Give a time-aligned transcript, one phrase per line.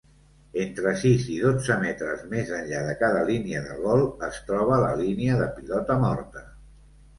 [0.61, 4.91] Entre sis i dotze metres mes enllà de cada línia de gol, es troba la
[5.05, 6.47] línia de pilota morta.